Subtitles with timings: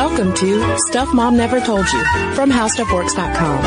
[0.00, 3.60] Welcome to Stuff Mom Never Told You from HowStuffWorks.com.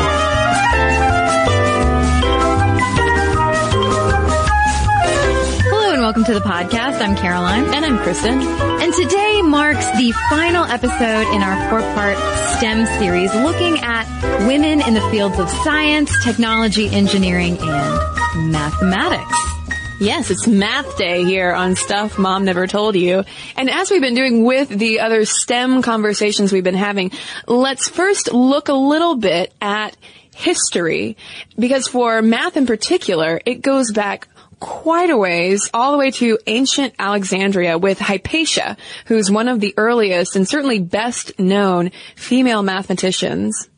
[5.70, 7.00] Hello and welcome to the podcast.
[7.00, 7.72] I'm Caroline.
[7.72, 8.40] And I'm Kristen.
[8.40, 12.18] And today marks the final episode in our four-part
[12.56, 14.08] STEM series looking at
[14.48, 19.53] women in the fields of science, technology, engineering, and mathematics.
[20.00, 23.22] Yes, it's math day here on Stuff Mom Never Told You.
[23.56, 27.12] And as we've been doing with the other STEM conversations we've been having,
[27.46, 29.96] let's first look a little bit at
[30.34, 31.16] history.
[31.56, 34.26] Because for math in particular, it goes back
[34.58, 38.76] quite a ways, all the way to ancient Alexandria with Hypatia,
[39.06, 43.68] who's one of the earliest and certainly best known female mathematicians.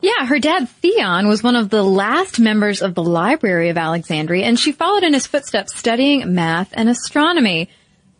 [0.00, 4.46] Yeah, her dad Theon was one of the last members of the Library of Alexandria,
[4.46, 7.68] and she followed in his footsteps studying math and astronomy.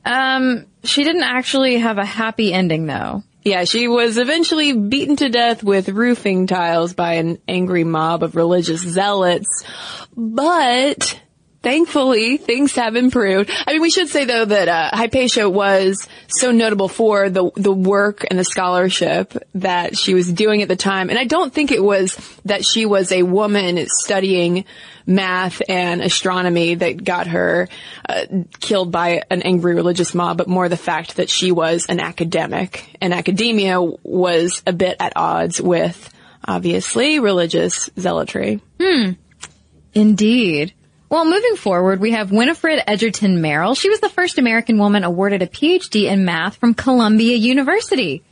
[0.04, 3.22] Um, she didn't actually have a happy ending though.
[3.42, 8.36] Yeah, she was eventually beaten to death with roofing tiles by an angry mob of
[8.36, 9.64] religious zealots.
[10.14, 11.18] But
[11.62, 13.50] thankfully things have improved.
[13.66, 17.72] I mean, we should say though that uh, Hypatia was so notable for the the
[17.72, 21.72] work and the scholarship that she was doing at the time, and I don't think
[21.72, 24.64] it was that she was a woman studying
[25.06, 27.68] math and astronomy that got her
[28.08, 28.26] uh,
[28.60, 32.96] killed by an angry religious mob, but more the fact that she was an academic,
[33.00, 36.10] and academia was a bit at odds with
[36.44, 38.60] obviously religious zealotry.
[38.80, 39.12] Hmm.
[39.92, 40.72] Indeed.
[41.10, 43.74] Well, moving forward, we have Winifred Edgerton Merrill.
[43.74, 48.22] She was the first American woman awarded a PhD in math from Columbia University.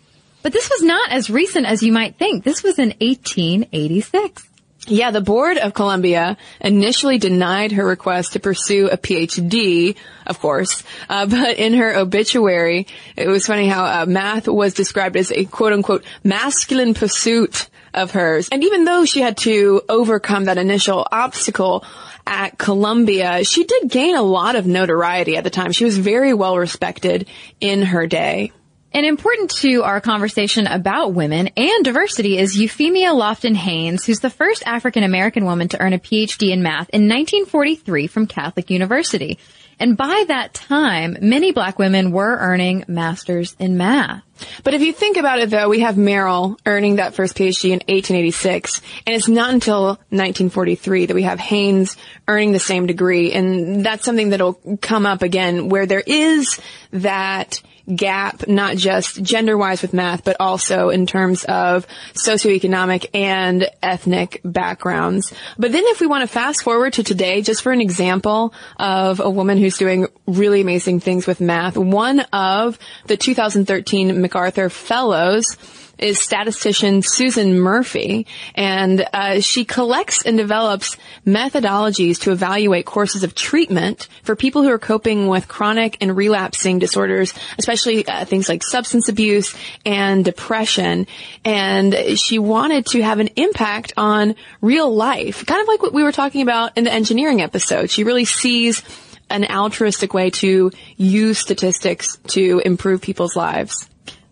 [0.45, 2.45] But this was not as recent as you might think.
[2.45, 4.49] This was in 1886.
[4.89, 10.83] Yeah, the board of Columbia initially denied her request to pursue a PhD, of course,
[11.08, 15.44] uh, but in her obituary, it was funny how uh, math was described as a
[15.44, 18.48] quote unquote masculine pursuit of hers.
[18.50, 21.84] And even though she had to overcome that initial obstacle,
[22.27, 25.72] at Columbia, she did gain a lot of notoriety at the time.
[25.72, 27.27] She was very well respected
[27.59, 28.53] in her day.
[28.91, 34.31] And important to our conversation about women and diversity is Euphemia Lofton Haynes, who's the
[34.31, 39.38] first African American woman to earn a PhD in math in 1943 from Catholic University.
[39.78, 44.22] And by that time, many black women were earning masters in math.
[44.65, 47.81] But if you think about it though, we have Merrill earning that first PhD in
[47.81, 51.97] 1886, and it's not until 1943 that we have Haynes
[52.27, 56.59] earning the same degree, and that's something that'll come up again where there is
[56.93, 57.60] that
[57.94, 65.32] gap, not just gender-wise with math, but also in terms of socioeconomic and ethnic backgrounds.
[65.59, 69.21] But then if we want to fast forward to today, just for an example of
[69.21, 75.56] a woman who's doing really amazing things with math, one of the 2013 MacArthur Fellows
[75.98, 83.34] is statistician Susan Murphy, and uh, she collects and develops methodologies to evaluate courses of
[83.34, 88.62] treatment for people who are coping with chronic and relapsing disorders, especially uh, things like
[88.62, 89.54] substance abuse
[89.84, 91.06] and depression.
[91.44, 96.03] And she wanted to have an impact on real life, kind of like what we
[96.03, 97.91] were talking about in the engineering episode.
[97.91, 98.82] She really sees
[99.30, 103.88] an altruistic way to use statistics to improve people's lives.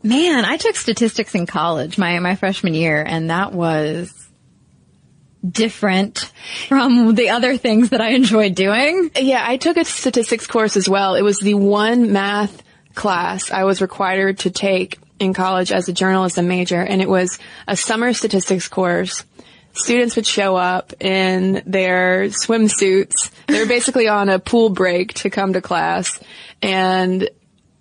[0.06, 4.12] Man, I took statistics in college, my, my freshman year, and that was
[5.44, 6.30] different
[6.68, 9.10] from the other things that I enjoyed doing.
[9.16, 11.16] Yeah, I took a statistics course as well.
[11.16, 12.62] It was the one math
[12.94, 17.40] class I was required to take in college as a journalism major, and it was
[17.66, 19.24] a summer statistics course.
[19.72, 23.30] Students would show up in their swimsuits.
[23.48, 26.20] They were basically on a pool break to come to class,
[26.62, 27.28] and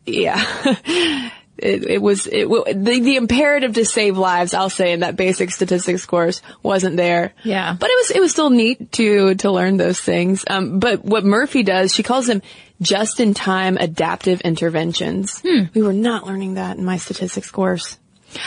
[0.08, 1.32] yeah.
[1.58, 4.54] it, it was it the, the imperative to save lives.
[4.54, 7.34] I'll say in that basic statistics course wasn't there.
[7.44, 10.44] Yeah, but it was it was still neat to to learn those things.
[10.48, 12.42] Um, but what Murphy does, she calls them
[12.82, 15.42] just in time adaptive interventions.
[15.42, 15.66] Hmm.
[15.74, 17.98] We were not learning that in my statistics course.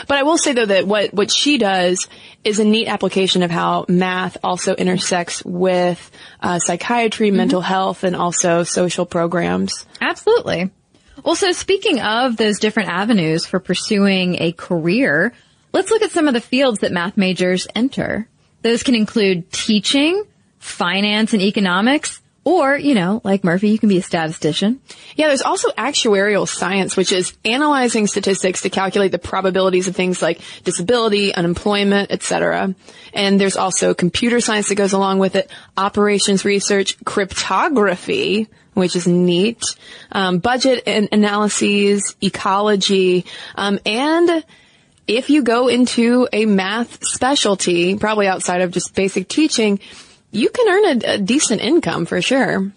[0.06, 2.08] But I will say though that what, what she does
[2.44, 6.10] is a neat application of how math also intersects with
[6.40, 7.38] uh, psychiatry, mm-hmm.
[7.38, 9.86] mental health, and also social programs.
[10.00, 10.70] Absolutely.
[11.24, 15.32] Well, so speaking of those different avenues for pursuing a career,
[15.72, 18.28] let's look at some of the fields that math majors enter.
[18.62, 20.24] Those can include teaching,
[20.58, 24.80] finance and economics, or, you know, like Murphy, you can be a statistician.
[25.16, 30.22] Yeah, there's also actuarial science, which is analyzing statistics to calculate the probabilities of things
[30.22, 32.74] like disability, unemployment, etc.
[33.12, 38.48] And there's also computer science that goes along with it, operations research, cryptography,
[38.78, 39.62] which is neat,
[40.12, 43.26] um, budget analyses, ecology,
[43.56, 44.44] um, and
[45.08, 49.80] if you go into a math specialty, probably outside of just basic teaching,
[50.30, 52.70] you can earn a, a decent income for sure.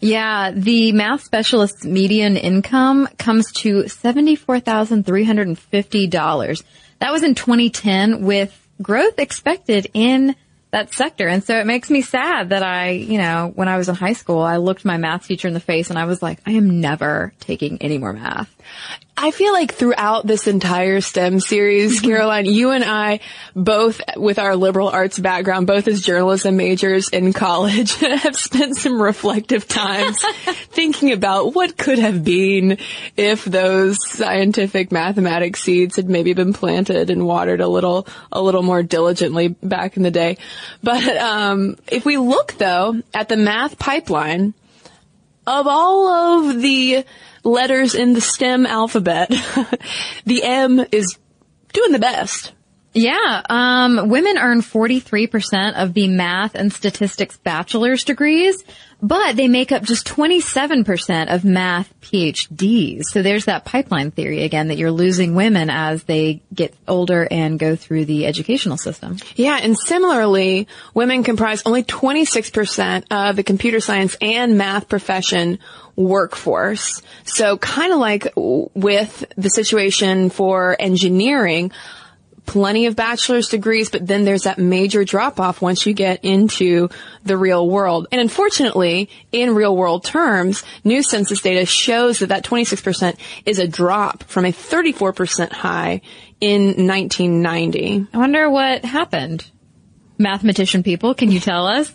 [0.00, 6.62] Yeah, the math specialist's median income comes to $74,350.
[7.00, 10.36] That was in 2010 with growth expected in
[10.70, 11.28] that sector.
[11.28, 14.12] And so it makes me sad that I, you know, when I was in high
[14.12, 16.80] school, I looked my math teacher in the face and I was like, I am
[16.80, 18.54] never taking any more math.
[19.20, 22.06] I feel like throughout this entire STEM series, mm-hmm.
[22.06, 23.18] Caroline, you and I,
[23.52, 29.02] both with our liberal arts background, both as journalism majors in college, have spent some
[29.02, 30.22] reflective times
[30.70, 32.78] thinking about what could have been
[33.16, 38.62] if those scientific mathematics seeds had maybe been planted and watered a little, a little
[38.62, 40.38] more diligently back in the day.
[40.80, 44.54] But, um, if we look though at the math pipeline,
[45.48, 47.04] of all of the
[47.44, 49.28] letters in the STEM alphabet,
[50.24, 51.18] the M is
[51.72, 52.52] doing the best.
[52.94, 58.64] Yeah, um, women earn 43% of the math and statistics bachelor's degrees,
[59.02, 63.04] but they make up just 27% of math PhDs.
[63.04, 67.58] So there's that pipeline theory again that you're losing women as they get older and
[67.58, 69.18] go through the educational system.
[69.36, 75.58] Yeah, and similarly, women comprise only 26% of the computer science and math profession
[75.94, 77.02] workforce.
[77.24, 81.70] So kind of like with the situation for engineering,
[82.48, 86.88] plenty of bachelor's degrees, but then there's that major drop off once you get into
[87.22, 88.08] the real world.
[88.10, 93.68] And unfortunately, in real world terms, new census data shows that that 26% is a
[93.68, 96.00] drop from a 34% high
[96.40, 98.06] in 1990.
[98.12, 99.48] I wonder what happened
[100.18, 101.14] mathematician people.
[101.14, 101.92] Can you tell us?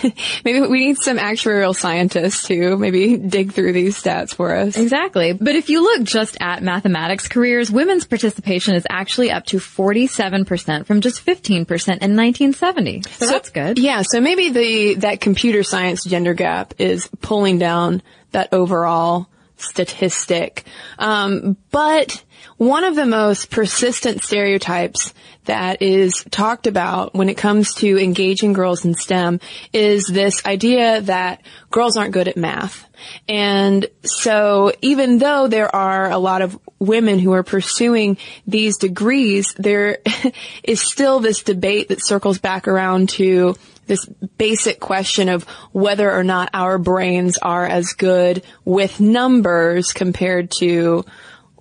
[0.44, 4.76] maybe we need some actuarial scientists to maybe dig through these stats for us.
[4.76, 5.32] Exactly.
[5.32, 10.86] But if you look just at mathematics careers, women's participation is actually up to 47%
[10.86, 13.02] from just 15% in 1970.
[13.02, 13.78] So, so that's good.
[13.78, 14.02] Yeah.
[14.02, 18.02] So maybe the, that computer science gender gap is pulling down
[18.32, 19.28] that overall
[19.62, 20.64] statistic.
[20.98, 22.22] Um, but
[22.56, 25.14] one of the most persistent stereotypes
[25.44, 29.40] that is talked about when it comes to engaging girls in STEM
[29.72, 32.86] is this idea that girls aren't good at math.
[33.28, 39.54] And so even though there are a lot of women who are pursuing these degrees,
[39.58, 39.98] there
[40.62, 43.56] is still this debate that circles back around to
[43.90, 44.06] this
[44.38, 45.42] basic question of
[45.72, 51.04] whether or not our brains are as good with numbers compared to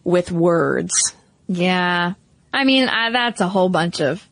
[0.03, 1.15] with words.
[1.47, 2.13] Yeah.
[2.53, 4.23] I mean, I, that's a whole bunch of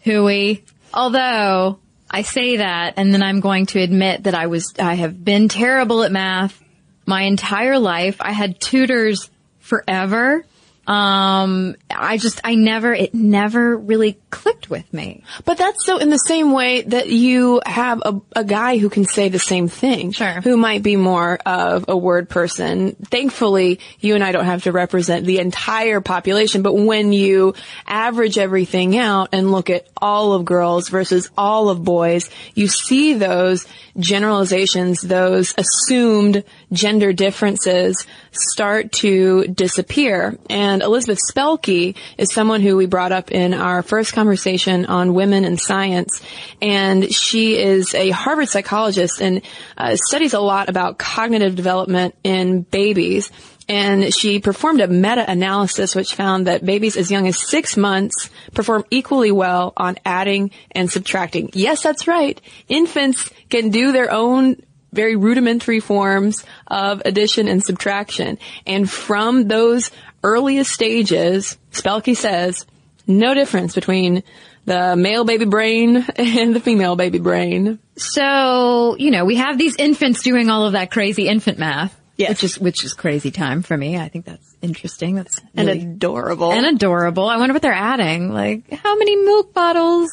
[0.00, 0.64] hooey.
[0.92, 1.78] Although
[2.10, 5.48] I say that and then I'm going to admit that I was, I have been
[5.48, 6.60] terrible at math
[7.06, 8.16] my entire life.
[8.18, 10.44] I had tutors forever
[10.86, 15.24] um, I just, I never, it never really clicked with me.
[15.44, 19.04] But that's so in the same way that you have a, a guy who can
[19.04, 20.12] say the same thing.
[20.12, 20.40] Sure.
[20.42, 22.96] Who might be more of a word person.
[22.96, 27.54] Thankfully, you and I don't have to represent the entire population, but when you
[27.86, 33.14] average everything out and look at all of girls versus all of boys, you see
[33.14, 33.66] those
[33.98, 40.38] generalizations, those assumed gender differences start to disappear.
[40.50, 41.85] And Elizabeth Spelke
[42.18, 46.22] is someone who we brought up in our first conversation on women and science.
[46.60, 49.42] And she is a Harvard psychologist and
[49.76, 53.30] uh, studies a lot about cognitive development in babies.
[53.68, 58.84] And she performed a meta-analysis which found that babies as young as six months perform
[58.90, 61.50] equally well on adding and subtracting.
[61.52, 62.40] Yes, that's right.
[62.68, 64.62] Infants can do their own
[64.92, 68.38] very rudimentary forms of addition and subtraction.
[68.66, 69.90] And from those
[70.22, 72.66] earliest stages, Spelke says,
[73.06, 74.22] no difference between
[74.64, 77.78] the male baby brain and the female baby brain.
[77.96, 81.98] So, you know, we have these infants doing all of that crazy infant math.
[82.16, 82.30] Yes.
[82.30, 83.98] Which is, which is crazy time for me.
[83.98, 85.16] I think that's interesting.
[85.16, 86.50] That's really and adorable.
[86.50, 87.28] And adorable.
[87.28, 88.32] I wonder what they're adding.
[88.32, 90.10] Like, how many milk bottles?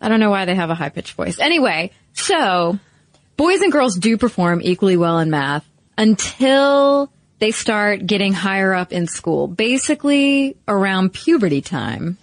[0.00, 1.38] I don't know why they have a high pitched voice.
[1.38, 2.78] Anyway, so
[3.36, 5.68] boys and girls do perform equally well in math
[5.98, 7.12] until
[7.44, 12.16] they start getting higher up in school, basically around puberty time.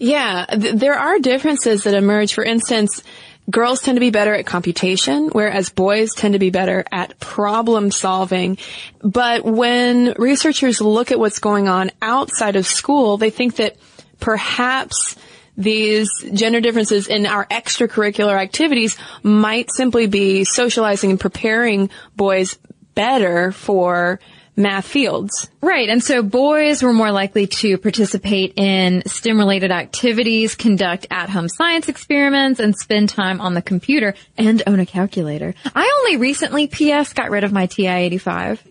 [0.00, 2.34] Yeah, th- there are differences that emerge.
[2.34, 3.00] For instance,
[3.48, 7.92] girls tend to be better at computation, whereas boys tend to be better at problem
[7.92, 8.58] solving.
[9.00, 13.76] But when researchers look at what's going on outside of school, they think that
[14.18, 15.14] perhaps
[15.56, 22.58] these gender differences in our extracurricular activities might simply be socializing and preparing boys
[22.96, 24.18] better for
[24.56, 25.48] math fields.
[25.60, 25.88] Right.
[25.88, 31.48] And so boys were more likely to participate in STEM related activities, conduct at home
[31.48, 35.54] science experiments, and spend time on the computer and own a calculator.
[35.74, 38.62] I only recently, PS, got rid of my TI 85.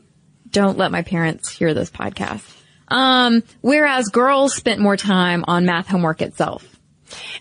[0.49, 2.43] Don't let my parents hear this podcast.
[2.87, 6.72] Um, whereas girls spent more time on math homework itself.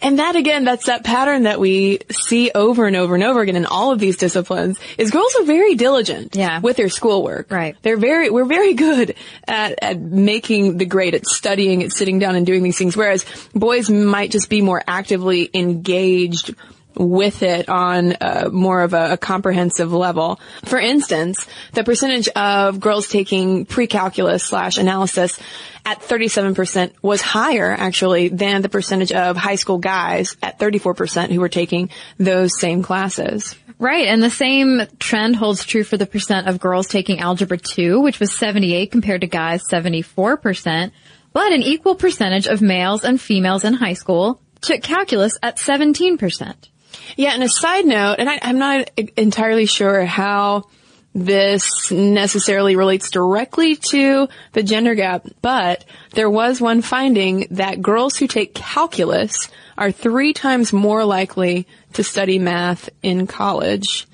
[0.01, 3.57] And that again, that's that pattern that we see over and over and over again
[3.57, 6.61] in all of these disciplines is girls are very diligent Yeah.
[6.61, 7.51] with their schoolwork.
[7.51, 7.77] Right.
[7.83, 9.15] They're very, we're very good
[9.47, 12.97] at, at making the grade, at studying, at sitting down and doing these things.
[12.97, 13.25] Whereas
[13.55, 16.55] boys might just be more actively engaged
[16.95, 20.39] with it on uh, more of a, a comprehensive level.
[20.65, 25.39] For instance, the percentage of girls taking pre-calculus slash analysis
[25.85, 31.41] at 37% was higher actually than the percentage of high school guys at 34% who
[31.41, 33.57] were taking those same classes.
[33.79, 34.07] Right.
[34.07, 38.21] And the same trend holds true for the percent of girls taking algebra 2, which
[38.21, 40.93] was 78 compared to guys 74%.
[41.33, 46.69] But an equal percentage of males and females in high school took calculus at 17%.
[47.17, 50.65] Yeah, and a side note, and I, I'm not entirely sure how
[51.15, 58.17] this necessarily relates directly to the gender gap, but there was one finding that girls
[58.17, 64.07] who take calculus are three times more likely to study math in college.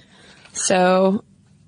[0.53, 1.23] So,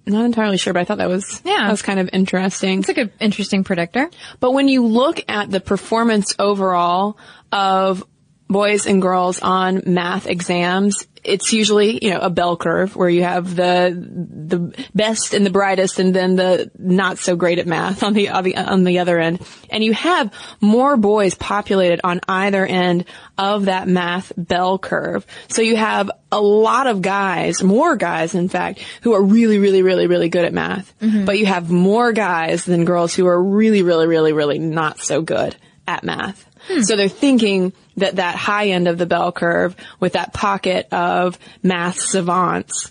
[0.06, 1.58] not entirely sure, but I thought that was, Yeah.
[1.58, 2.80] that was kind of interesting.
[2.80, 4.10] It's like an interesting predictor.
[4.40, 7.16] But when you look at the performance overall
[7.52, 8.02] of
[8.50, 13.22] boys and girls on math exams, it's usually, you know, a bell curve where you
[13.22, 18.02] have the, the best and the brightest and then the not so great at math
[18.02, 19.40] on the, on the, on the other end.
[19.68, 23.04] And you have more boys populated on either end
[23.36, 25.26] of that math bell curve.
[25.48, 29.82] So you have a lot of guys, more guys in fact, who are really, really,
[29.82, 30.98] really, really good at math.
[31.00, 31.26] Mm-hmm.
[31.26, 35.20] But you have more guys than girls who are really, really, really, really not so
[35.20, 35.54] good
[35.86, 36.46] at math.
[36.66, 36.82] Hmm.
[36.82, 41.38] So they're thinking that that high end of the bell curve with that pocket of
[41.62, 42.90] math savants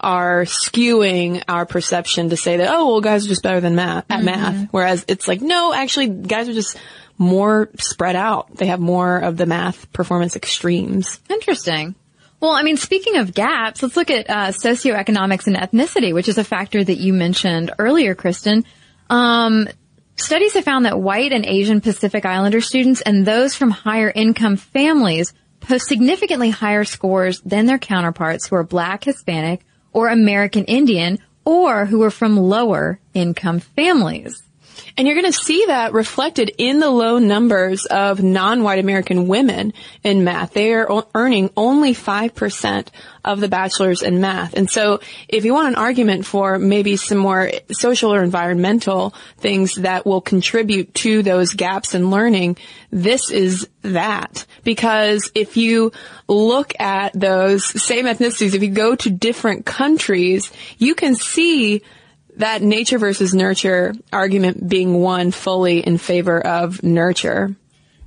[0.00, 4.04] are skewing our perception to say that, oh, well, guys are just better than math
[4.10, 4.68] at math.
[4.72, 6.76] Whereas it's like, no, actually, guys are just
[7.18, 8.54] more spread out.
[8.56, 11.20] They have more of the math performance extremes.
[11.28, 11.94] Interesting.
[12.40, 16.38] Well, I mean, speaking of gaps, let's look at uh, socioeconomics and ethnicity, which is
[16.38, 18.64] a factor that you mentioned earlier, Kristen.
[19.08, 19.68] Um,
[20.22, 24.56] studies have found that white and Asian Pacific Islander students and those from higher income
[24.56, 31.18] families post significantly higher scores than their counterparts who are black, Hispanic, or American Indian,
[31.44, 34.42] or who are from lower income families.
[34.96, 39.72] And you're going to see that reflected in the low numbers of non-white American women
[40.02, 40.52] in math.
[40.52, 42.88] They are earning only 5%
[43.24, 44.54] of the bachelor's in math.
[44.54, 49.76] And so if you want an argument for maybe some more social or environmental things
[49.76, 52.56] that will contribute to those gaps in learning,
[52.90, 54.44] this is that.
[54.64, 55.92] Because if you
[56.28, 61.82] look at those same ethnicities, if you go to different countries, you can see
[62.36, 67.54] that nature versus nurture argument being won fully in favor of nurture.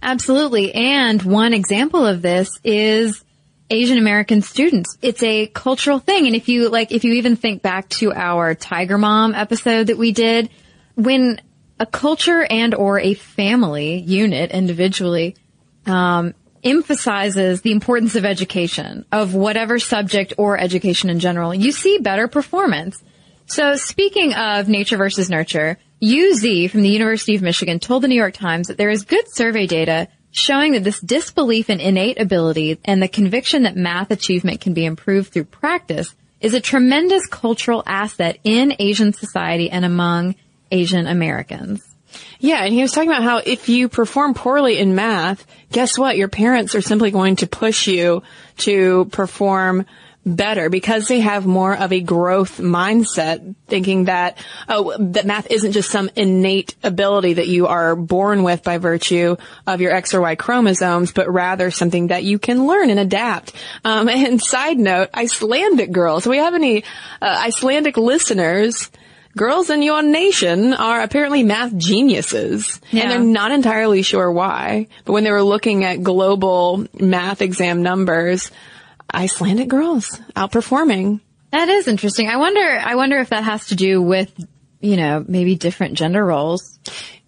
[0.02, 0.74] Absolutely.
[0.74, 3.24] And one example of this is
[3.70, 4.98] Asian American students.
[5.02, 6.28] It's a cultural thing.
[6.28, 9.98] And if you like, if you even think back to our Tiger Mom episode that
[9.98, 10.50] we did,
[10.96, 11.42] when
[11.80, 15.36] a culture and or a family unit individually,
[15.86, 22.00] um, emphasizes the importance of education, of whatever subject or education in general, you see
[22.00, 23.04] better performance.
[23.48, 28.08] So speaking of nature versus nurture, Yu Xie from the University of Michigan told the
[28.08, 32.20] New York Times that there is good survey data showing that this disbelief in innate
[32.20, 37.26] ability and the conviction that math achievement can be improved through practice is a tremendous
[37.28, 40.36] cultural asset in Asian society and among
[40.72, 41.82] Asian Americans.
[42.40, 46.18] Yeah, and he was talking about how if you perform poorly in math, guess what?
[46.18, 48.24] Your parents are simply going to push you
[48.58, 49.86] to perform
[50.26, 55.74] better because they have more of a growth mindset thinking that oh that math isn't
[55.74, 59.36] just some innate ability that you are born with by virtue
[59.68, 63.54] of your X or Y chromosomes but rather something that you can learn and adapt
[63.84, 66.84] um, and side note Icelandic girls do we have any
[67.22, 68.90] uh, Icelandic listeners
[69.38, 72.80] girls in your nation are apparently math geniuses.
[72.92, 73.04] Yeah.
[73.04, 74.88] And they're not entirely sure why.
[75.04, 78.50] But when they were looking at global math exam numbers,
[79.14, 81.22] Icelandic girls outperforming.
[81.52, 82.28] That is interesting.
[82.28, 84.32] I wonder, I wonder if that has to do with,
[84.82, 86.80] you know, maybe different gender roles.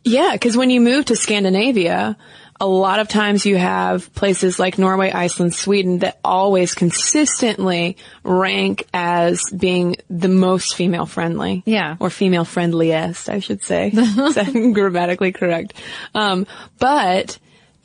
[0.03, 2.17] Yeah, because when you move to Scandinavia,
[2.59, 8.87] a lot of times you have places like Norway, Iceland, Sweden that always consistently rank
[8.93, 11.63] as being the most female friendly.
[11.65, 11.97] Yeah.
[11.99, 13.89] Or female friendliest, I should say.
[13.93, 15.73] Is that grammatically correct?
[16.15, 16.47] Um,
[16.79, 17.37] but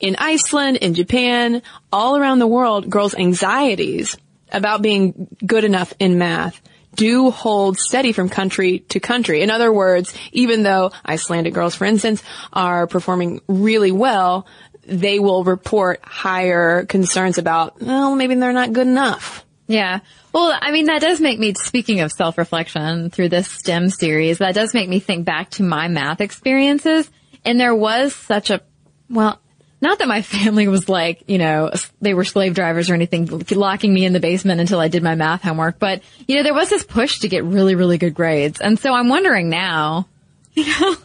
[0.03, 4.17] in Iceland, in Japan, all around the world, girls' anxieties
[4.51, 6.61] about being good enough in math
[6.93, 9.41] do hold steady from country to country.
[9.41, 14.45] In other words, even though Icelandic girls, for instance, are performing really well,
[14.85, 19.45] they will report higher concerns about, well, maybe they're not good enough.
[19.67, 20.01] Yeah.
[20.33, 24.53] Well, I mean, that does make me, speaking of self-reflection through this STEM series, that
[24.53, 27.09] does make me think back to my math experiences.
[27.45, 28.61] And there was such a,
[29.09, 29.39] well,
[29.83, 31.69] not that my family was like, you know,
[32.01, 35.13] they were slave drivers or anything, locking me in the basement until I did my
[35.13, 38.61] math homework, but, you know, there was this push to get really, really good grades.
[38.61, 40.07] And so I'm wondering now,
[40.53, 40.95] you know,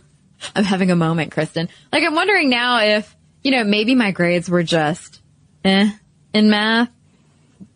[0.54, 1.68] I'm having a moment, Kristen.
[1.92, 5.20] Like, I'm wondering now if, you know, maybe my grades were just
[5.64, 5.90] eh
[6.32, 6.88] in math.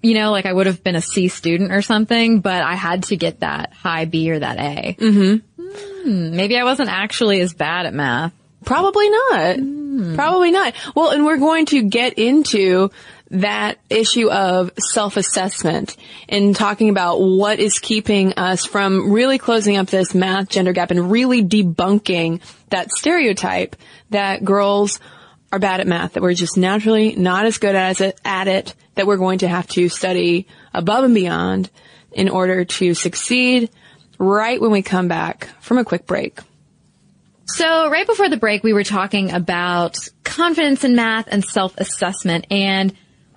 [0.00, 3.04] You know, like I would have been a C student or something, but I had
[3.04, 4.96] to get that high B or that A.
[4.98, 5.62] Mm-hmm.
[6.02, 8.32] Hmm, maybe I wasn't actually as bad at math.
[8.64, 9.81] Probably not.
[9.92, 10.14] Hmm.
[10.14, 10.72] Probably not.
[10.96, 12.90] Well, and we're going to get into
[13.30, 15.98] that issue of self-assessment
[16.30, 20.92] and talking about what is keeping us from really closing up this math gender gap
[20.92, 23.76] and really debunking that stereotype
[24.08, 24.98] that girls
[25.52, 28.74] are bad at math, that we're just naturally not as good as it, at it,
[28.94, 31.68] that we're going to have to study above and beyond
[32.12, 33.68] in order to succeed
[34.18, 36.40] right when we come back from a quick break.
[37.54, 42.94] So right before the break, we were talking about confidence in math and self-assessment and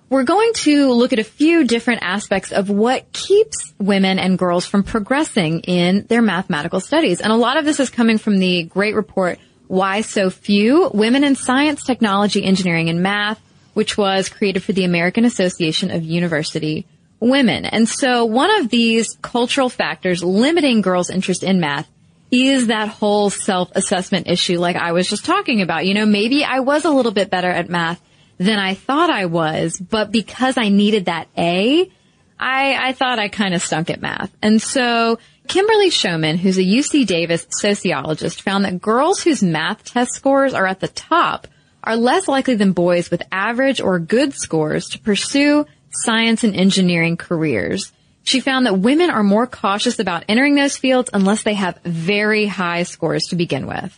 [0.09, 4.65] we're going to look at a few different aspects of what keeps women and girls
[4.65, 7.19] from progressing in their mathematical studies.
[7.19, 10.89] And a lot of this is coming from the great report, Why So Few?
[10.93, 13.41] Women in Science, Technology, Engineering, and Math,
[13.73, 16.85] which was created for the American Association of University
[17.19, 17.65] Women.
[17.65, 21.89] And so one of these cultural factors limiting girls' interest in math
[22.31, 25.85] is that whole self-assessment issue like I was just talking about.
[25.85, 28.01] You know, maybe I was a little bit better at math
[28.37, 31.89] than I thought I was, but because I needed that A,
[32.37, 34.35] I, I thought I kind of stunk at math.
[34.41, 40.13] And so Kimberly Shauman, who's a UC Davis sociologist, found that girls whose math test
[40.13, 41.47] scores are at the top
[41.83, 47.15] are less likely than boys with average or good scores to pursue science and engineering
[47.15, 47.93] careers.
[48.25, 52.47] She found that women are more cautious about entering those fields unless they have very
[52.47, 53.97] high scores to begin with.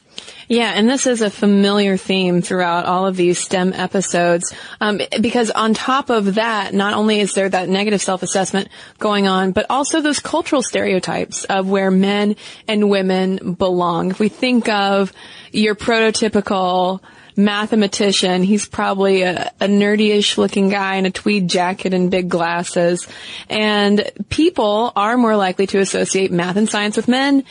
[0.50, 5.50] Yeah, and this is a familiar theme throughout all of these STEM episodes, um, because
[5.52, 8.68] on top of that, not only is there that negative self-assessment
[9.00, 12.36] going on, but also those cultural stereotypes of where men
[12.68, 14.12] and women belong.
[14.12, 15.14] If we think of
[15.52, 17.02] your prototypical
[17.38, 18.44] mathematician.
[18.44, 23.08] He's probably a, a nerdy-ish looking guy in a tweed jacket and big glasses.
[23.50, 27.44] And people are more likely to associate math and science with men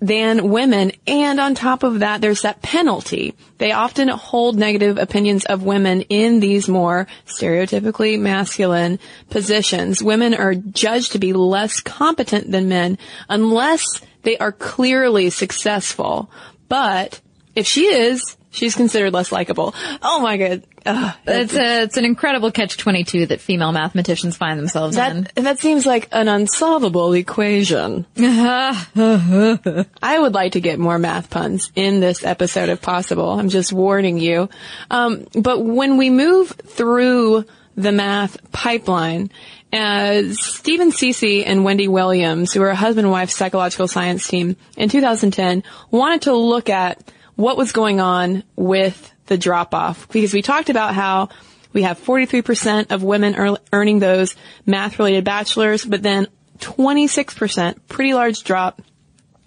[0.00, 0.92] than women.
[1.06, 3.34] And on top of that, there's that penalty.
[3.58, 10.02] They often hold negative opinions of women in these more stereotypically masculine positions.
[10.02, 13.84] Women are judged to be less competent than men unless
[14.22, 16.30] they are clearly successful.
[16.68, 17.20] But
[17.54, 19.74] if she is, she's considered less likable.
[20.02, 20.62] Oh my god.
[20.86, 25.24] Ugh, It's a, it's an incredible catch 22 that female mathematicians find themselves in.
[25.24, 28.06] that, that seems like an unsolvable equation.
[28.16, 33.30] I would like to get more math puns in this episode if possible.
[33.30, 34.48] I'm just warning you.
[34.90, 37.44] Um, but when we move through
[37.76, 39.30] the math pipeline,
[39.72, 44.56] uh, Stephen Ceci and Wendy Williams, who are a husband and wife psychological science team
[44.76, 46.98] in 2010, wanted to look at
[47.40, 51.30] what was going on with the drop off because we talked about how
[51.72, 54.34] we have 43% of women ear- earning those
[54.66, 56.26] math related bachelors, but then
[56.58, 58.82] 26%, pretty large drop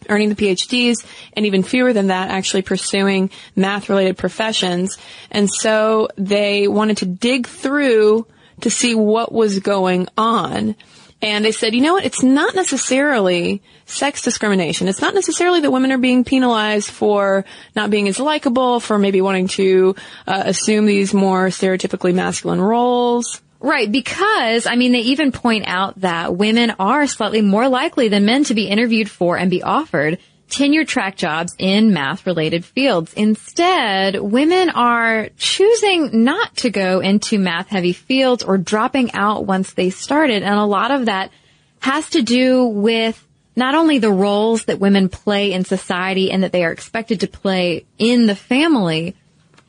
[0.10, 4.98] earning the PhDs and even fewer than that actually pursuing math related professions.
[5.32, 8.28] And so they wanted to dig through
[8.62, 10.76] to see what was going on.
[11.24, 12.04] And they said, you know what?
[12.04, 14.90] It's not necessarily sex discrimination.
[14.90, 17.46] It's not necessarily that women are being penalized for
[17.78, 19.96] not being as likable, for maybe wanting to
[20.28, 23.42] uh, assume these more stereotypically masculine roles.
[23.62, 28.26] Right, because, I mean, they even point out that women are slightly more likely than
[28.26, 33.14] men to be interviewed for and be offered tenure track jobs in math related fields.
[33.14, 39.74] Instead, women are choosing not to go into math heavy fields or dropping out once
[39.74, 40.44] they started.
[40.44, 41.32] And a lot of that
[41.80, 43.26] has to do with
[43.56, 47.28] not only the roles that women play in society and that they are expected to
[47.28, 49.16] play in the family,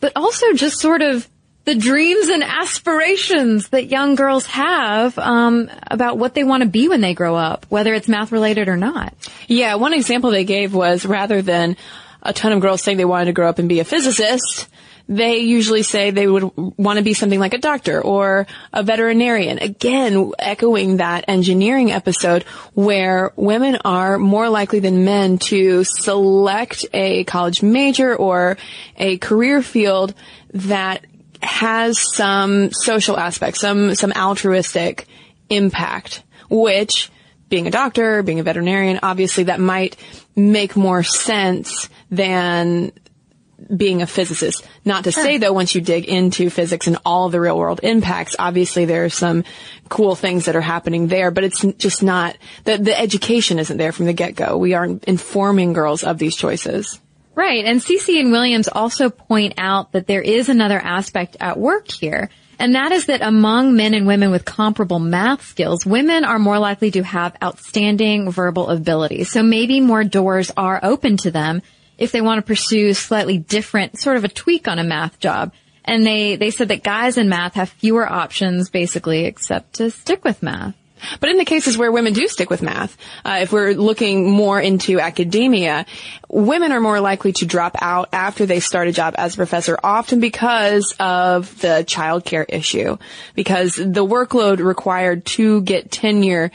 [0.01, 1.29] but also just sort of
[1.65, 6.89] the dreams and aspirations that young girls have um, about what they want to be
[6.89, 9.15] when they grow up, whether it's math related or not.
[9.49, 11.77] Yeah, one example they gave was rather than
[12.23, 14.69] a ton of girls saying they wanted to grow up and be a physicist,
[15.07, 19.59] they usually say they would want to be something like a doctor or a veterinarian.
[19.59, 27.25] Again, echoing that engineering episode where women are more likely than men to select a
[27.25, 28.57] college major or
[28.97, 30.15] a career field
[30.55, 31.05] that
[31.45, 35.07] has some social aspect, some, some altruistic
[35.51, 37.11] impact, which
[37.49, 39.97] being a doctor, being a veterinarian, obviously that might
[40.35, 42.93] make more sense than
[43.75, 44.67] being a physicist.
[44.85, 45.23] Not to sure.
[45.23, 49.05] say though, once you dig into physics and all the real world impacts, obviously there
[49.05, 49.45] are some
[49.89, 53.93] cool things that are happening there, but it's just not, the, the education isn't there
[53.93, 54.57] from the get-go.
[54.57, 57.01] We aren't informing girls of these choices.
[57.35, 57.65] Right.
[57.65, 62.31] And Ceci and Williams also point out that there is another aspect at work here.
[62.59, 66.59] And that is that among men and women with comparable math skills, women are more
[66.59, 69.31] likely to have outstanding verbal abilities.
[69.31, 71.63] So maybe more doors are open to them
[71.99, 75.53] if they want to pursue slightly different, sort of a tweak on a math job.
[75.85, 80.25] And they, they said that guys in math have fewer options basically except to stick
[80.25, 80.75] with math.
[81.21, 84.61] But in the cases where women do stick with math, uh, if we're looking more
[84.61, 85.87] into academia,
[86.29, 89.79] women are more likely to drop out after they start a job as a professor,
[89.83, 92.99] often because of the childcare issue,
[93.35, 96.51] because the workload required to get tenure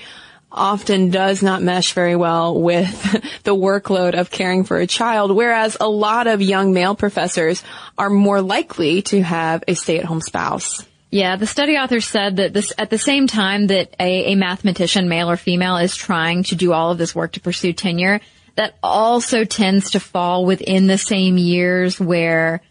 [0.51, 2.89] often does not mesh very well with
[3.43, 7.63] the workload of caring for a child, whereas a lot of young male professors
[7.97, 10.85] are more likely to have a stay-at-home spouse.
[11.12, 15.10] Yeah, the study author said that this, at the same time that a, a mathematician,
[15.10, 18.22] male or female, is trying to do all of this work to pursue tenure,
[18.56, 22.62] that also tends to fall within the same years where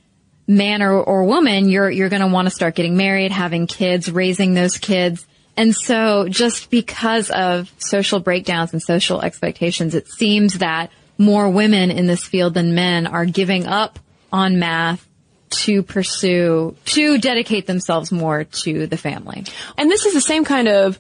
[0.47, 4.11] man or, or woman, you're, you're going to want to start getting married, having kids,
[4.11, 5.27] raising those kids.
[5.57, 11.91] And so just because of social breakdowns and social expectations, it seems that more women
[11.91, 13.99] in this field than men are giving up
[14.33, 15.08] on math
[15.51, 19.45] to pursue, to dedicate themselves more to the family.
[19.77, 20.99] And this is the same kind of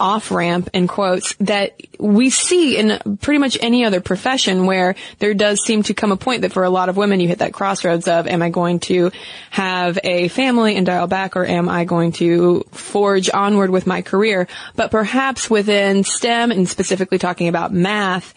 [0.00, 5.34] off ramp in quotes that we see in pretty much any other profession where there
[5.34, 7.52] does seem to come a point that for a lot of women you hit that
[7.52, 9.12] crossroads of am I going to
[9.50, 14.00] have a family and dial back or am I going to forge onward with my
[14.00, 14.48] career?
[14.74, 18.34] But perhaps within STEM and specifically talking about math,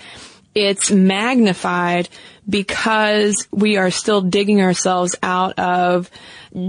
[0.55, 2.09] it's magnified
[2.47, 6.09] because we are still digging ourselves out of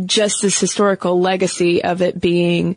[0.06, 2.76] just this historical legacy of it being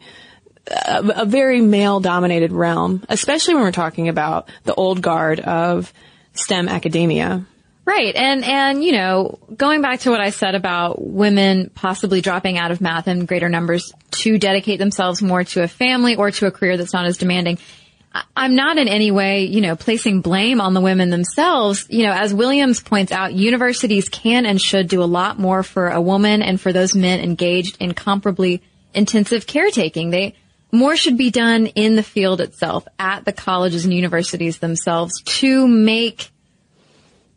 [0.67, 5.93] a, a very male dominated realm, especially when we're talking about the old guard of
[6.33, 7.45] STEM academia.
[7.85, 8.13] Right.
[8.15, 12.69] And, and, you know, going back to what I said about women possibly dropping out
[12.71, 16.51] of math in greater numbers to dedicate themselves more to a family or to a
[16.51, 17.59] career that's not as demanding.
[18.35, 21.85] I'm not in any way, you know, placing blame on the women themselves.
[21.89, 25.89] You know, as Williams points out, universities can and should do a lot more for
[25.89, 28.61] a woman and for those men engaged in comparably
[28.93, 30.09] intensive caretaking.
[30.09, 30.35] They,
[30.71, 35.67] more should be done in the field itself, at the colleges and universities themselves to
[35.67, 36.29] make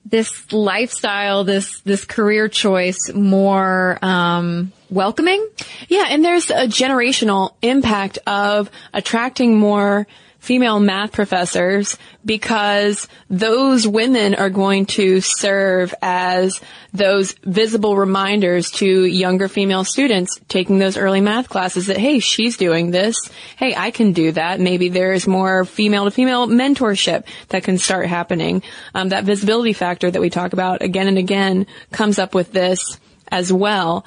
[0.04, 5.46] this lifestyle, this this career choice more um, welcoming.
[5.88, 10.06] Yeah, and there's a generational impact of attracting more
[10.40, 16.60] female math professors because those women are going to serve as
[16.92, 22.56] those visible reminders to younger female students taking those early math classes that, hey, she's
[22.56, 23.16] doing this.
[23.56, 24.60] Hey, I can do that.
[24.60, 28.62] Maybe there's more female to female mentorship that can start happening.
[28.94, 32.98] Um, that visibility factor that we talk about again and again comes up with this
[33.28, 34.04] as well.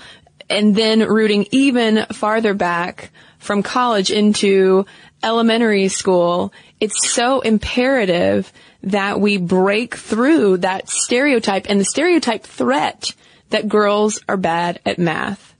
[0.50, 4.86] And then rooting even farther back from college into
[5.24, 8.52] elementary school, it's so imperative
[8.84, 13.14] that we break through that stereotype and the stereotype threat
[13.50, 15.54] that girls are bad at math.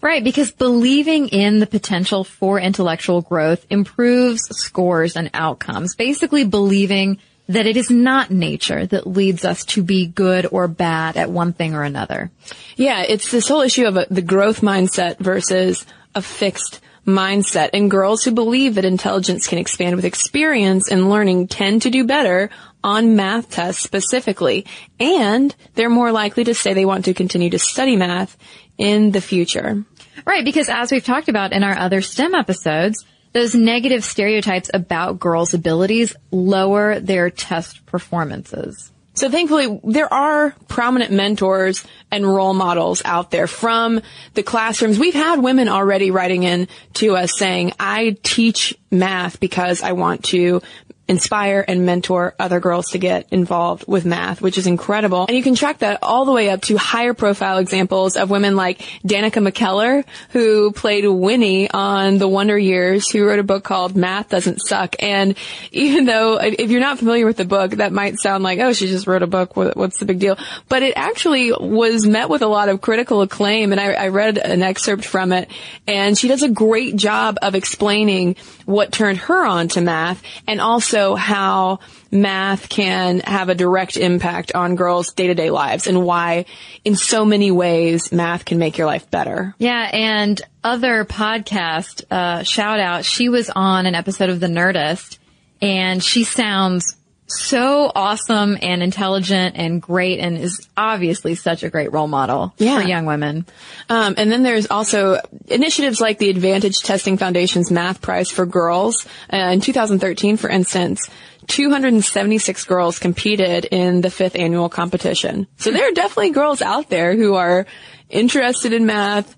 [0.00, 5.94] Right, because believing in the potential for intellectual growth improves scores and outcomes.
[5.94, 11.16] Basically believing that it is not nature that leads us to be good or bad
[11.16, 12.30] at one thing or another.
[12.76, 17.70] Yeah, it's this whole issue of a, the growth mindset versus a fixed mindset.
[17.72, 22.04] And girls who believe that intelligence can expand with experience and learning tend to do
[22.04, 22.50] better
[22.84, 24.66] on math tests specifically.
[25.00, 28.36] And they're more likely to say they want to continue to study math
[28.78, 29.84] in the future.
[30.24, 35.18] Right, because as we've talked about in our other STEM episodes, those negative stereotypes about
[35.18, 38.92] girls' abilities lower their test performances.
[39.14, 44.00] So thankfully, there are prominent mentors and role models out there from
[44.34, 44.98] the classrooms.
[44.98, 50.24] We've had women already writing in to us saying, I teach math because I want
[50.26, 50.62] to
[51.08, 55.26] inspire and mentor other girls to get involved with math, which is incredible.
[55.26, 58.56] And you can track that all the way up to higher profile examples of women
[58.56, 63.96] like Danica McKellar, who played Winnie on The Wonder Years, who wrote a book called
[63.96, 64.96] Math Doesn't Suck.
[65.00, 65.36] And
[65.72, 68.86] even though, if you're not familiar with the book, that might sound like, oh, she
[68.86, 69.56] just wrote a book.
[69.56, 70.38] What's the big deal?
[70.68, 73.72] But it actually was met with a lot of critical acclaim.
[73.72, 75.50] And I, I read an excerpt from it
[75.86, 78.36] and she does a great job of explaining
[78.66, 84.54] what turned her on to math and also how math can have a direct impact
[84.54, 86.44] on girls' day-to-day lives and why
[86.84, 89.54] in so many ways math can make your life better.
[89.58, 95.18] Yeah, and other podcast uh, shout out, she was on an episode of The Nerdist
[95.60, 96.96] and she sounds
[97.40, 102.80] so awesome and intelligent and great and is obviously such a great role model Yeah.
[102.80, 103.46] for young women.
[103.88, 105.18] Um, and then there's also
[105.48, 109.06] initiatives like the Advantage Testing Foundation's Math Prize for Girls.
[109.32, 111.08] Uh, in 2013, for instance,
[111.48, 115.46] 276 girls competed in the fifth annual competition.
[115.56, 117.66] So there are definitely girls out there who are
[118.08, 119.34] interested in math,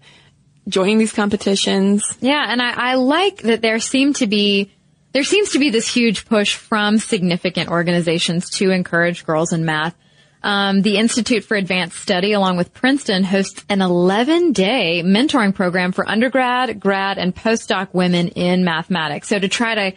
[0.68, 2.02] joining these competitions.
[2.20, 4.70] Yeah, and I, I like that there seem to be
[5.14, 9.94] there seems to be this huge push from significant organizations to encourage girls in math.
[10.42, 16.06] Um, the Institute for Advanced Study, along with Princeton, hosts an 11-day mentoring program for
[16.06, 19.28] undergrad, grad, and postdoc women in mathematics.
[19.28, 19.96] So to try to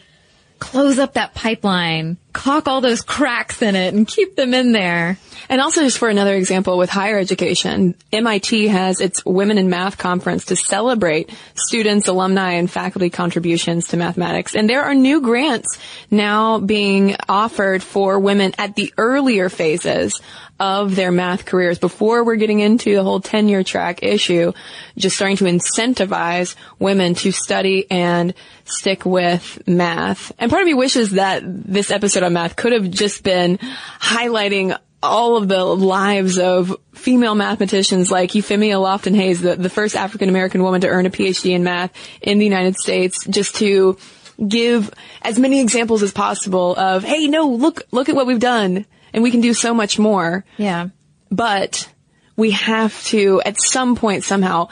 [0.59, 5.17] close up that pipeline, caulk all those cracks in it, and keep them in there.
[5.49, 9.97] And also just for another example with higher education, MIT has its Women in Math
[9.97, 14.55] conference to celebrate students, alumni, and faculty contributions to mathematics.
[14.55, 15.79] And there are new grants
[16.11, 20.21] now being offered for women at the earlier phases
[20.59, 24.53] of their math careers before we're getting into the whole tenure track issue,
[24.97, 28.33] just starting to incentivize women to study and
[28.65, 30.31] stick with math.
[30.39, 33.57] And part of me wishes that this episode on math could have just been
[33.99, 39.95] highlighting all of the lives of female mathematicians like Euphemia Lofton Haynes, the, the first
[39.95, 43.97] African American woman to earn a PhD in math in the United States, just to
[44.45, 48.85] give as many examples as possible of, hey, no, look, look at what we've done
[49.13, 50.45] and we can do so much more.
[50.57, 50.89] Yeah.
[51.31, 51.91] But
[52.35, 54.69] we have to, at some point somehow,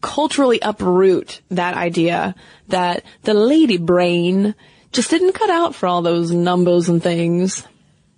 [0.00, 2.34] culturally uproot that idea
[2.68, 4.54] that the lady brain
[4.92, 7.66] just didn't cut out for all those numbers and things.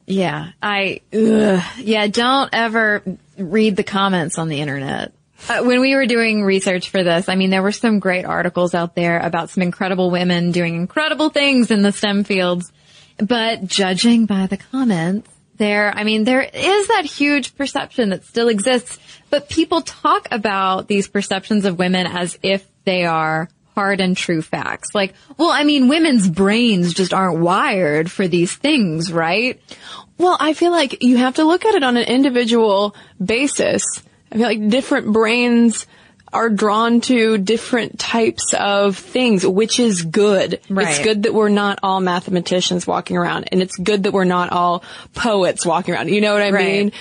[0.06, 3.02] Yeah, I, ugh, yeah, don't ever
[3.38, 5.12] read the comments on the internet.
[5.48, 8.74] Uh, when we were doing research for this, I mean, there were some great articles
[8.74, 12.72] out there about some incredible women doing incredible things in the STEM fields.
[13.18, 18.48] But judging by the comments, there, I mean, there is that huge perception that still
[18.48, 18.98] exists,
[19.30, 24.42] but people talk about these perceptions of women as if they are hard and true
[24.42, 24.94] facts.
[24.94, 29.60] Like, well, I mean, women's brains just aren't wired for these things, right?
[30.18, 33.82] Well, I feel like you have to look at it on an individual basis.
[34.30, 35.86] I feel like different brains
[36.34, 40.60] are drawn to different types of things, which is good.
[40.68, 40.88] Right.
[40.88, 44.50] It's good that we're not all mathematicians walking around and it's good that we're not
[44.52, 44.82] all
[45.14, 46.08] poets walking around.
[46.10, 46.64] You know what I Right.
[46.66, 46.92] mean?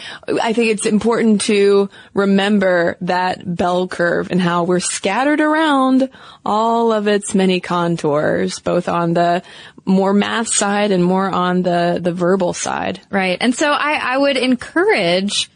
[0.41, 6.10] I think it's important to remember that bell curve and how we're scattered around
[6.46, 9.41] all of its many contours, both on the
[9.86, 13.02] more math side and more on the, the verbal side.
[13.10, 13.38] Right.
[13.41, 15.50] And so I, I would encourage,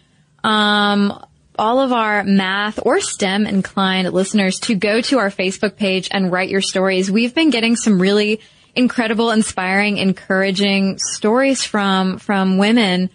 [0.44, 1.24] um,
[1.58, 6.32] all of our math or STEM inclined listeners to go to our Facebook page and
[6.32, 7.12] write your stories.
[7.12, 8.40] We've been getting some really
[8.76, 13.10] incredible, inspiring, encouraging stories from, from women.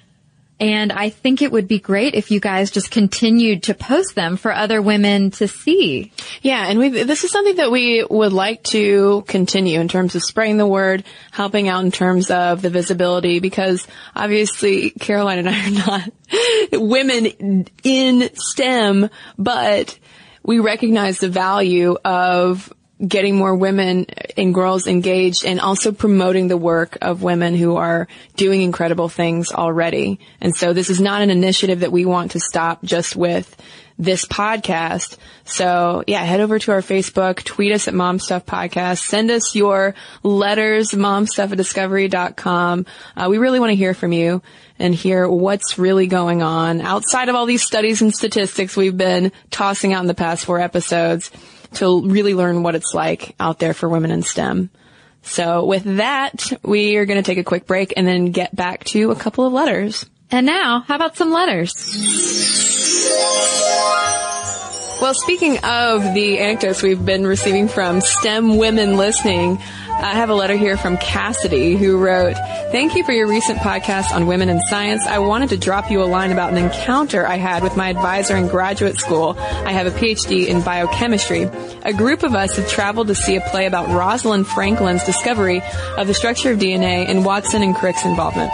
[0.62, 4.36] And I think it would be great if you guys just continued to post them
[4.36, 6.12] for other women to see.
[6.40, 10.22] Yeah, and we this is something that we would like to continue in terms of
[10.22, 15.66] spreading the word, helping out in terms of the visibility, because obviously Caroline and I
[15.66, 16.10] are not
[16.80, 19.98] women in STEM, but
[20.44, 22.72] we recognize the value of
[23.06, 28.06] getting more women and girls engaged and also promoting the work of women who are
[28.36, 30.20] doing incredible things already.
[30.40, 33.56] And so this is not an initiative that we want to stop just with
[33.98, 35.16] this podcast.
[35.44, 39.54] So yeah, head over to our Facebook, tweet us at Mom Stuff Podcast, send us
[39.54, 42.86] your letters, momstuff at discovery.com.
[43.16, 44.42] Uh, we really want to hear from you
[44.78, 49.30] and hear what's really going on outside of all these studies and statistics we've been
[49.50, 51.30] tossing out in the past four episodes
[51.74, 54.70] to really learn what it's like out there for women in STEM.
[55.22, 58.84] So with that, we are going to take a quick break and then get back
[58.84, 60.06] to a couple of letters.
[60.30, 61.72] And now, how about some letters?
[65.02, 69.58] Well, speaking of the anecdotes we've been receiving from STEM women listening,
[69.90, 72.36] I have a letter here from Cassidy who wrote,
[72.70, 75.04] Thank you for your recent podcast on women in science.
[75.04, 78.36] I wanted to drop you a line about an encounter I had with my advisor
[78.36, 79.34] in graduate school.
[79.40, 81.50] I have a PhD in biochemistry.
[81.82, 85.62] A group of us had traveled to see a play about Rosalind Franklin's discovery
[85.98, 88.52] of the structure of DNA and Watson and Crick's involvement.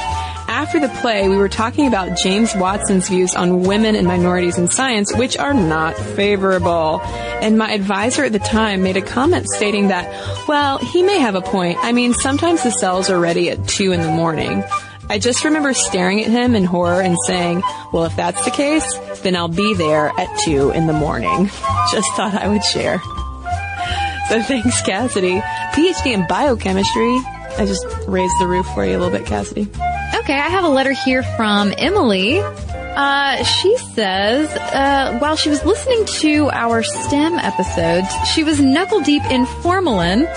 [0.59, 4.67] After the play, we were talking about James Watson's views on women and minorities in
[4.69, 7.01] science, which are not favorable.
[7.41, 10.09] And my advisor at the time made a comment stating that,
[10.49, 11.79] well, he may have a point.
[11.83, 14.65] I mean, sometimes the cells are ready at 2 in the morning.
[15.09, 18.99] I just remember staring at him in horror and saying, well, if that's the case,
[19.21, 21.47] then I'll be there at 2 in the morning.
[21.93, 22.99] Just thought I would share.
[24.29, 25.39] So thanks, Cassidy.
[25.39, 27.17] PhD in biochemistry.
[27.59, 29.69] I just raised the roof for you a little bit, Cassidy.
[30.29, 32.41] Okay, I have a letter here from Emily.
[32.41, 39.01] Uh, she says, uh, while she was listening to our STEM episodes, she was knuckle
[39.01, 40.29] deep in formalin,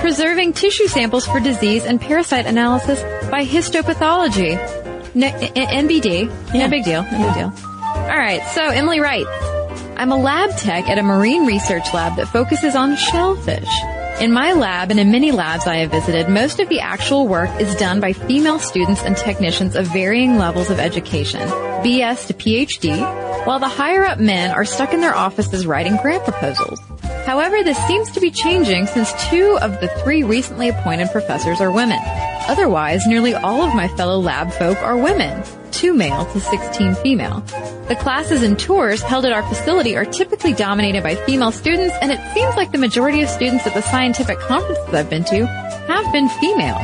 [0.00, 4.58] preserving tissue samples for disease and parasite analysis by histopathology.
[5.14, 6.28] NBD.
[6.52, 6.66] Yeah.
[6.66, 7.04] No big deal.
[7.04, 7.52] No big deal.
[7.86, 8.42] All right.
[8.52, 9.30] So Emily writes,
[9.96, 13.70] I'm a lab tech at a marine research lab that focuses on shellfish.
[14.18, 17.50] In my lab and in many labs I have visited, most of the actual work
[17.60, 21.42] is done by female students and technicians of varying levels of education,
[21.82, 22.98] BS to PhD,
[23.46, 26.80] while the higher up men are stuck in their offices writing grant proposals.
[27.26, 31.70] However, this seems to be changing since two of the three recently appointed professors are
[31.70, 32.00] women.
[32.48, 37.40] Otherwise, nearly all of my fellow lab folk are women, two male to 16 female.
[37.88, 42.12] The classes and tours held at our facility are typically dominated by female students, and
[42.12, 46.12] it seems like the majority of students at the scientific conferences I've been to have
[46.12, 46.78] been female.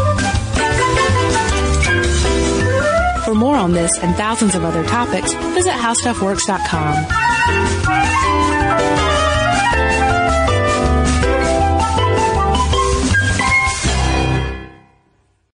[3.24, 7.85] For more on this and thousands of other topics, visit howstuffworks.com.